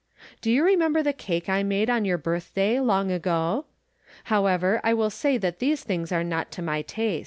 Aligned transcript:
Do 0.41 0.49
you 0.49 0.63
remember 0.63 1.03
the 1.03 1.13
cake 1.13 1.47
I 1.47 1.61
made 1.61 1.87
oh 1.87 1.97
your 1.97 2.17
birthday, 2.17 2.79
long 2.79 3.11
ago? 3.11 3.65
However, 4.23 4.81
I 4.83 4.95
will 4.95 5.11
say 5.11 5.37
that 5.37 5.59
these 5.59 5.83
things 5.83 6.11
are 6.11 6.23
not 6.23 6.49
to 6.53 6.63
my 6.63 6.81
taste. 6.81 7.19